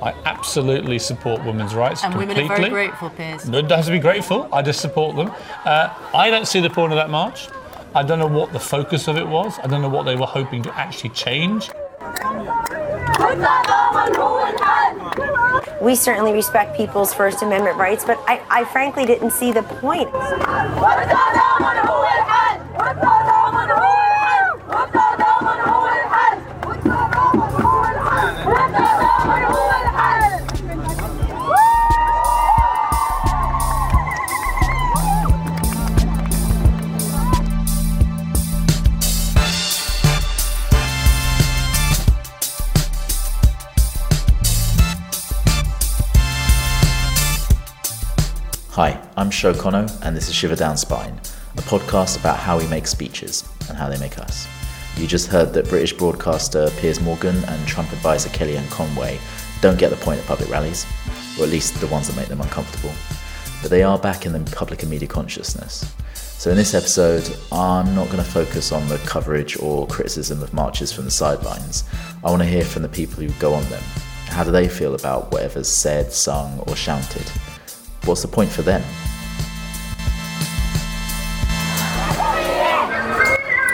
[0.00, 2.42] I absolutely support women's rights And completely.
[2.44, 3.48] women are very grateful, Piers.
[3.48, 4.48] No, don't have to be grateful.
[4.52, 5.30] I just support them.
[5.64, 7.48] Uh, I don't see the point of that march.
[7.94, 9.58] I don't know what the focus of it was.
[9.62, 11.70] I don't know what they were hoping to actually change.
[15.80, 20.10] We certainly respect people's First Amendment rights, but I, I frankly didn't see the point.
[49.38, 51.14] Sho Kono, and this is Shiver Down Spine,
[51.56, 54.48] a podcast about how we make speeches and how they make us.
[54.96, 59.20] You just heard that British broadcaster Piers Morgan and Trump advisor Kellyanne Conway
[59.60, 60.86] don't get the point at public rallies,
[61.38, 62.92] or at least the ones that make them uncomfortable.
[63.62, 65.94] But they are back in the public and media consciousness.
[66.14, 70.52] So in this episode, I'm not going to focus on the coverage or criticism of
[70.52, 71.84] marches from the sidelines.
[72.24, 73.84] I want to hear from the people who go on them.
[74.30, 77.28] How do they feel about whatever's said, sung, or shouted?
[78.04, 78.82] What's the point for them?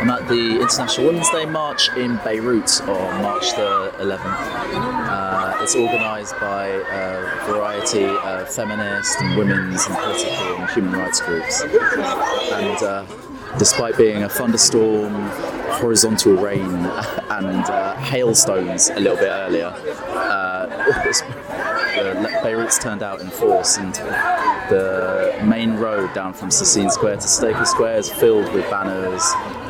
[0.00, 4.24] I'm at the International Women's Day March in Beirut on March the 11th.
[4.24, 11.20] Uh, it's organised by a variety of feminist and women's and political and human rights
[11.20, 11.60] groups.
[11.60, 13.04] And uh,
[13.58, 15.12] despite being a thunderstorm,
[15.68, 16.62] horizontal rain,
[17.30, 20.66] and uh, hailstones a little bit earlier, uh,
[21.94, 23.94] the Beirut's turned out in force, and
[24.70, 29.22] the main road down from Sassine Square to Staple Square is filled with banners,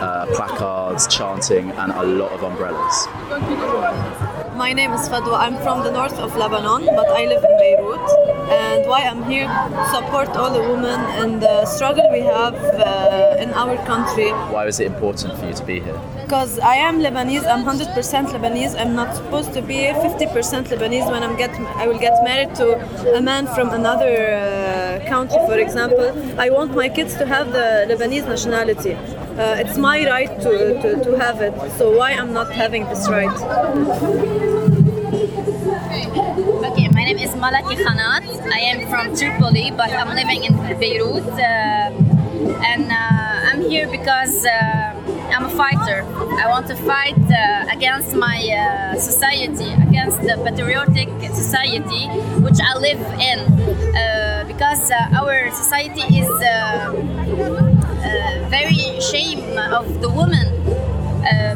[0.00, 3.06] uh, placards, chanting, and a lot of umbrellas.
[4.56, 5.38] My name is Fadwa.
[5.38, 8.35] I'm from the north of Lebanon, but I live in Beirut.
[8.48, 9.48] And why I'm here
[9.90, 14.30] support all the women and the struggle we have uh, in our country.
[14.54, 16.00] Why was it important for you to be here?
[16.22, 17.94] Because I am Lebanese, I'm 100%
[18.34, 18.78] Lebanese.
[18.80, 22.66] I'm not supposed to be 50% Lebanese when I'm get I will get married to
[23.16, 26.08] a man from another uh, country, for example.
[26.38, 28.94] I want my kids to have the Lebanese nationality.
[28.94, 31.54] Uh, it's my right to, to, to have it.
[31.78, 34.65] So why I'm not having this right?
[37.46, 38.26] Malaki Khanat.
[38.50, 41.22] I am from Tripoli, but I'm living in Beirut.
[41.38, 41.94] Uh,
[42.66, 46.02] and uh, I'm here because uh, I'm a fighter.
[46.42, 52.08] I want to fight uh, against my uh, society, against the patriotic society
[52.42, 53.38] which I live in.
[54.48, 56.32] Because our society is
[58.50, 60.48] very shame of the woman.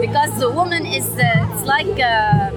[0.00, 2.50] Because the woman is it's like uh,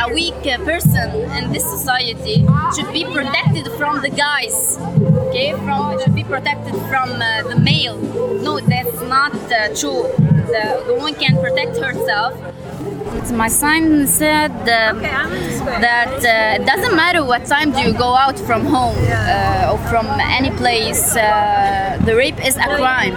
[0.00, 4.78] a weak uh, person in this society should be protected from the guys
[5.28, 5.52] okay?
[5.52, 7.98] From should be protected from uh, the male.
[8.42, 10.02] No that's not uh, true.
[10.48, 12.34] The, the woman can protect herself
[13.31, 14.93] my sign said uh,
[15.79, 19.77] that uh, it doesn't matter what time do you go out from home uh, or
[19.89, 23.15] from any place uh, the rape is a crime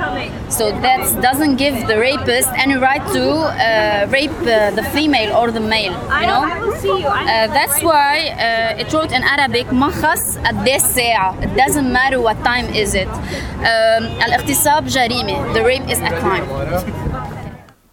[0.51, 5.51] so that doesn't give the rapist any right to uh, rape uh, the female or
[5.51, 11.35] the male you know uh, that's why uh, it wrote in Arabic مخص قد الساعة
[11.43, 17.10] it doesn't matter what time is it um, الاغتصاب جريمة the rape is a crime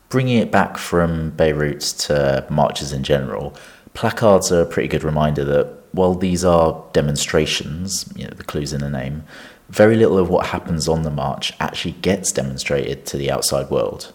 [0.09, 3.55] Bringing it back from Beirut to marches in general,
[3.93, 8.73] placards are a pretty good reminder that while these are demonstrations, you know, the clue's
[8.73, 9.25] in the name,
[9.69, 14.13] very little of what happens on the march actually gets demonstrated to the outside world.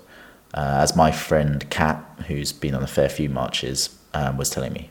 [0.54, 4.74] Uh, as my friend Kat, who's been on a fair few marches, um, was telling
[4.74, 4.90] me.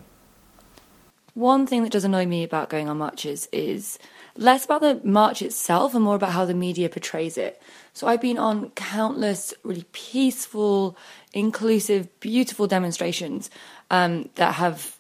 [1.35, 3.99] One thing that does annoy me about going on marches is
[4.37, 7.61] less about the march itself and more about how the media portrays it.
[7.93, 10.97] So I've been on countless really peaceful,
[11.33, 13.51] inclusive, beautiful demonstrations
[13.91, 14.97] um, that have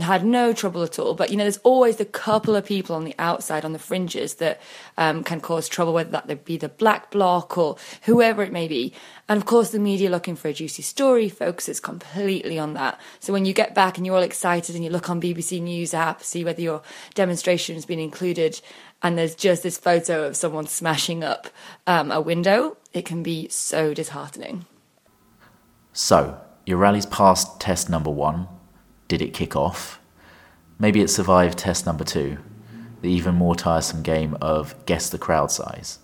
[0.00, 1.14] had no trouble at all.
[1.14, 4.34] But you know, there's always the couple of people on the outside, on the fringes,
[4.34, 4.60] that
[4.98, 8.92] um, can cause trouble, whether that be the black bloc or whoever it may be.
[9.28, 13.00] And of course, the media looking for a juicy story focuses completely on that.
[13.20, 15.94] So when you get back and you're all excited and you look on BBC News
[15.94, 16.82] app, see whether your
[17.14, 18.60] demonstration has been included,
[19.02, 21.48] and there's just this photo of someone smashing up
[21.86, 24.66] um, a window, it can be so disheartening.
[25.92, 28.48] So, your rally's passed test number one.
[29.08, 30.00] Did it kick off?
[30.78, 32.38] Maybe it survived test number two,
[33.00, 35.98] the even more tiresome game of guess the crowd size.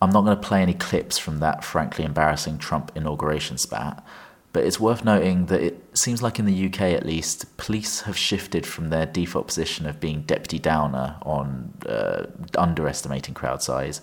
[0.00, 4.04] I'm not going to play any clips from that frankly embarrassing Trump inauguration spat,
[4.52, 8.16] but it's worth noting that it seems like in the UK at least, police have
[8.18, 12.26] shifted from their default position of being deputy downer on uh,
[12.58, 14.02] underestimating crowd size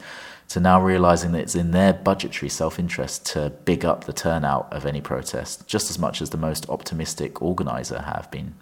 [0.50, 4.68] to now realizing that it's in their budgetary self interest to big up the turnout
[4.72, 8.56] of any protest, just as much as the most optimistic organizer have been.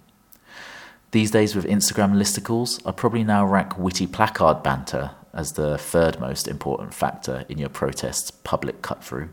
[1.11, 6.19] These days, with Instagram listicles, I probably now rank witty placard banter as the third
[6.19, 9.29] most important factor in your protest's public cut through.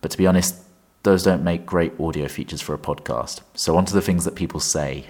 [0.00, 0.56] But to be honest,
[1.04, 3.40] those don't make great audio features for a podcast.
[3.54, 5.06] So, on to the things that people say,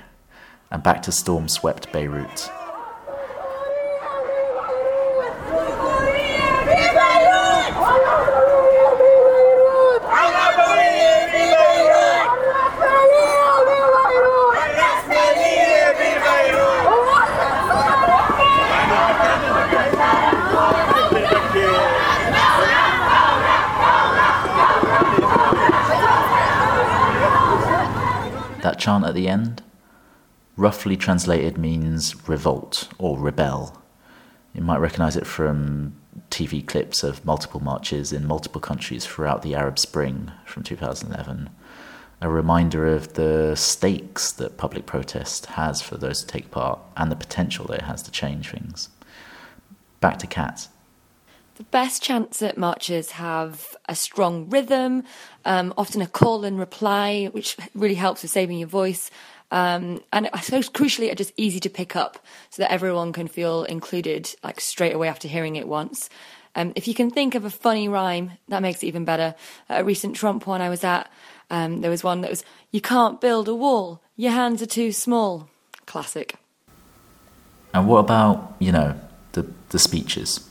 [0.71, 2.51] and back to storm swept Beirut.
[28.79, 29.63] Chant at the end,
[30.57, 33.81] roughly translated, means revolt or rebel.
[34.55, 35.95] You might recognize it from
[36.31, 41.51] TV clips of multiple marches in multiple countries throughout the Arab Spring from 2011.
[42.21, 47.13] A reminder of the stakes that public protest has for those who take part and
[47.13, 48.89] the potential that it has to change things.
[50.01, 50.69] Back to Kat.
[51.59, 55.03] The best chants at marches have a strong rhythm,
[55.45, 59.11] um, often a call and reply, which really helps with saving your voice.
[59.51, 63.27] Um, and I suppose crucially, are just easy to pick up so that everyone can
[63.27, 66.09] feel included, like straight away after hearing it once.
[66.55, 69.35] Um, if you can think of a funny rhyme, that makes it even better.
[69.69, 71.11] At a recent Trump one I was at,
[71.51, 74.93] um, there was one that was, You can't build a wall, your hands are too
[74.93, 75.51] small.
[75.87, 76.37] Classic.
[77.75, 78.95] And what about, you know,
[79.33, 80.48] the, the speeches?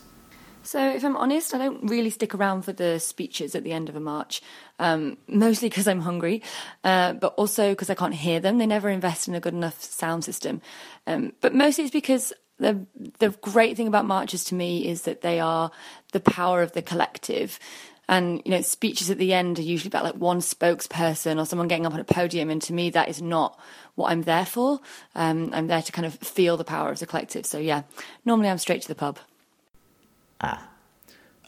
[0.67, 3.87] So, if I'm honest, I don't really stick around for the speeches at the end
[3.87, 4.41] of a march,
[4.79, 6.43] um, mostly because I'm hungry,
[6.83, 8.57] uh, but also because I can't hear them.
[8.57, 10.61] They never invest in a good enough sound system.
[11.07, 12.85] Um, but mostly it's because the
[13.19, 15.71] the great thing about marches to me is that they are
[16.11, 17.59] the power of the collective.
[18.09, 21.69] And you know, speeches at the end are usually about like one spokesperson or someone
[21.69, 23.57] getting up on a podium, and to me, that is not
[23.95, 24.81] what I'm there for.
[25.15, 27.45] Um, I'm there to kind of feel the power of the collective.
[27.45, 27.83] So yeah,
[28.25, 29.17] normally I'm straight to the pub.
[30.39, 30.69] Ah,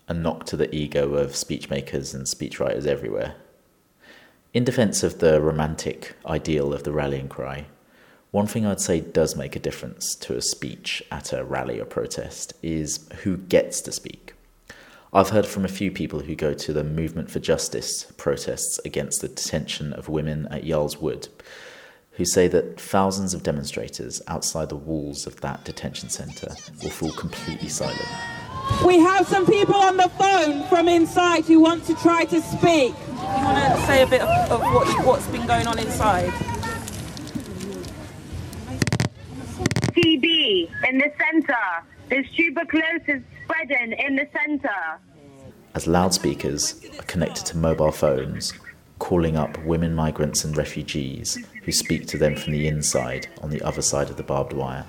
[0.08, 3.36] a knock to the ego of speechmakers and speechwriters everywhere.
[4.54, 7.68] In defense of the romantic ideal of the rallying cry,
[8.32, 11.86] one thing I'd say does make a difference to a speech at a rally or
[11.86, 14.34] protest is who gets to speak.
[15.12, 19.22] I've heard from a few people who go to the Movement for Justice protests against
[19.22, 21.28] the detention of women at Yarl's Wood,
[22.14, 26.54] who say that thousands of demonstrators outside the walls of that detention centre
[26.84, 28.08] will fall completely silent.
[28.86, 32.94] We have some people on the phone from inside who want to try to speak.
[32.94, 36.30] You want to say a bit of, of what, what's been going on inside?
[39.92, 41.56] TB in the centre.
[42.10, 45.00] There's tuberculosis spreading in the centre.
[45.76, 48.54] As loudspeakers are connected to mobile phones,
[48.98, 53.62] calling up women migrants and refugees who speak to them from the inside on the
[53.62, 54.86] other side of the barbed wire.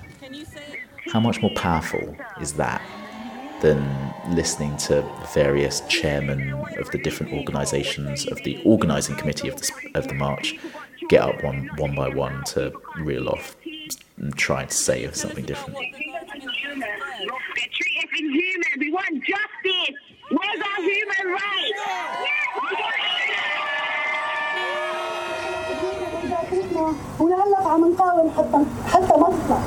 [1.11, 2.81] How much more powerful is that
[3.60, 5.02] than listening to
[5.32, 10.54] various chairmen of the different organisations of the organising committee of the, of the march
[11.08, 13.56] get up one, one by one to reel off
[14.18, 15.78] and try to say something different.
[15.78, 15.92] They're
[17.72, 18.78] treating inhuman.
[18.78, 19.96] We want justice.
[20.30, 21.80] Where's our human rights?
[27.20, 29.60] ولهلا عم نقاوم حتى حتى ما تطلع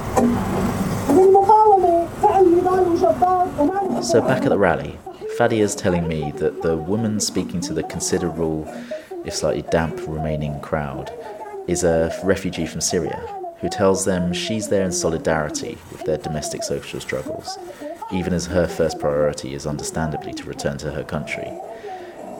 [4.02, 4.99] so back at the rally,
[5.38, 8.66] Fadia's telling me that the woman speaking to the considerable,
[9.25, 11.12] if slightly damp, remaining crowd
[11.66, 13.19] is a refugee from Syria
[13.61, 17.59] who tells them she's there in solidarity with their domestic social struggles,
[18.12, 21.50] even as her first priority is understandably to return to her country.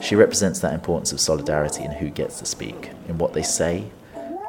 [0.03, 3.91] She represents that importance of solidarity in who gets to speak, in what they say,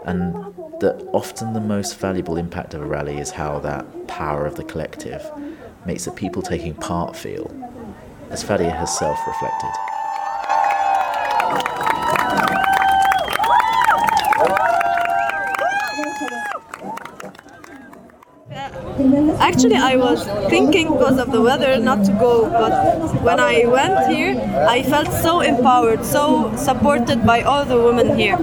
[0.05, 0.33] and
[0.81, 4.63] that often the most valuable impact of a rally is how that power of the
[4.63, 5.23] collective
[5.85, 7.51] makes the people taking part feel,
[8.29, 9.71] as Fadia herself reflected.
[19.39, 24.07] Actually, I was thinking because of the weather not to go, but when I went
[24.11, 24.35] here,
[24.67, 28.37] I felt so empowered, so supported by all the women here.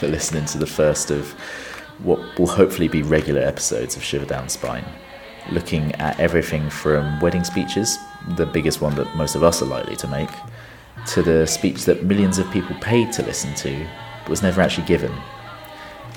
[0.00, 1.30] For listening to the first of
[2.02, 4.86] what will hopefully be regular episodes of Shiver Down Spine,
[5.52, 7.98] looking at everything from wedding speeches,
[8.36, 10.30] the biggest one that most of us are likely to make,
[11.08, 13.86] to the speech that millions of people paid to listen to
[14.22, 15.12] but was never actually given.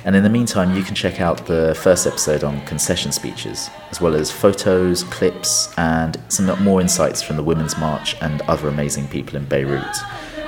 [0.06, 4.00] And in the meantime, you can check out the first episode on concession speeches, as
[4.00, 9.10] well as photos, clips, and some more insights from the Women's March and other amazing
[9.10, 9.98] people in Beirut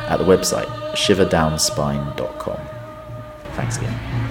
[0.07, 2.64] at the website shiverdownspine.com.
[3.65, 4.24] Thanks again.